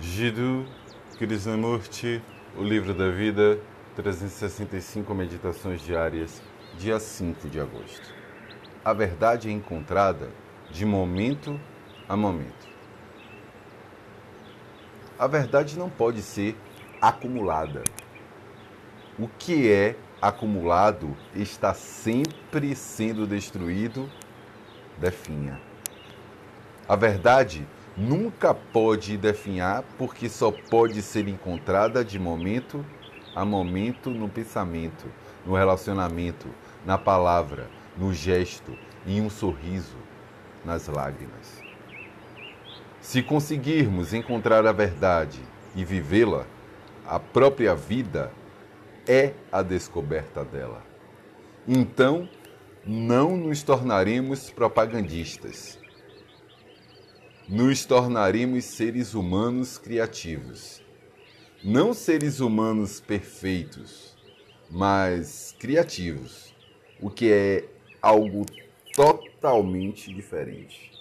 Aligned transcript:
Jiddu 0.00 0.64
Krishnamurti, 1.18 2.22
O 2.56 2.62
Livro 2.62 2.94
da 2.94 3.10
Vida, 3.10 3.60
365 3.94 5.14
Meditações 5.14 5.82
Diárias, 5.82 6.40
dia 6.78 6.98
5 6.98 7.50
de 7.50 7.60
agosto. 7.60 8.14
A 8.82 8.94
verdade 8.94 9.50
é 9.50 9.52
encontrada 9.52 10.30
de 10.70 10.86
momento 10.86 11.60
a 12.08 12.16
momento. 12.16 12.66
A 15.18 15.26
verdade 15.26 15.78
não 15.78 15.90
pode 15.90 16.22
ser 16.22 16.56
acumulada. 16.98 17.84
O 19.18 19.28
que 19.28 19.70
é 19.70 19.96
acumulado 20.22 21.14
está 21.34 21.74
sempre 21.74 22.74
sendo 22.74 23.26
destruído, 23.26 24.10
definha. 24.96 25.60
A 26.88 26.96
verdade 26.96 27.68
nunca 28.00 28.54
pode 28.54 29.18
definhar 29.18 29.84
porque 29.98 30.28
só 30.28 30.50
pode 30.50 31.02
ser 31.02 31.28
encontrada 31.28 32.02
de 32.02 32.18
momento 32.18 32.84
a 33.36 33.44
momento 33.44 34.10
no 34.10 34.28
pensamento, 34.28 35.06
no 35.44 35.54
relacionamento, 35.54 36.48
na 36.84 36.96
palavra, 36.96 37.68
no 37.96 38.12
gesto, 38.12 38.76
em 39.06 39.20
um 39.20 39.28
sorriso, 39.28 39.96
nas 40.64 40.88
lágrimas. 40.88 41.62
Se 43.00 43.22
conseguirmos 43.22 44.14
encontrar 44.14 44.66
a 44.66 44.72
verdade 44.72 45.40
e 45.76 45.84
vivê-la, 45.84 46.46
a 47.06 47.20
própria 47.20 47.74
vida 47.74 48.32
é 49.06 49.32
a 49.52 49.62
descoberta 49.62 50.44
dela. 50.44 50.82
Então, 51.68 52.28
não 52.84 53.36
nos 53.36 53.62
tornaremos 53.62 54.50
propagandistas. 54.50 55.78
Nos 57.52 57.84
tornaremos 57.84 58.64
seres 58.64 59.12
humanos 59.12 59.76
criativos. 59.76 60.80
Não 61.64 61.92
seres 61.92 62.38
humanos 62.38 63.00
perfeitos, 63.00 64.16
mas 64.70 65.52
criativos, 65.58 66.54
o 67.00 67.10
que 67.10 67.32
é 67.32 67.68
algo 68.00 68.46
totalmente 68.94 70.14
diferente. 70.14 70.92